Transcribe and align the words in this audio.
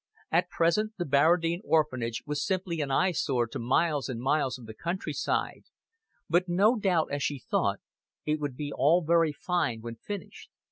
At 0.31 0.49
present 0.49 0.93
the 0.97 1.05
Barradine 1.05 1.61
Orphanage 1.63 2.23
was 2.25 2.43
simply 2.43 2.81
an 2.81 2.89
eye 2.89 3.11
sore 3.11 3.45
to 3.45 3.59
miles 3.59 4.09
and 4.09 4.19
miles 4.19 4.57
of 4.57 4.65
the 4.65 4.73
country 4.73 5.13
side, 5.13 5.65
but 6.27 6.49
no 6.49 6.75
doubt, 6.75 7.09
as 7.11 7.21
she 7.21 7.37
thought, 7.37 7.81
it 8.25 8.39
would 8.39 8.55
be 8.57 8.73
all 8.73 9.03
very 9.05 9.31
fine 9.31 9.79
when 9.81 9.97
finished. 9.97 10.49